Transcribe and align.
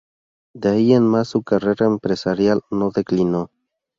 De 0.55 0.69
ahí 0.69 0.93
en 0.93 1.03
más 1.03 1.27
su 1.27 1.43
carrera 1.43 1.85
empresarial 1.85 2.61
no 2.71 2.89
declinó. 2.89 3.51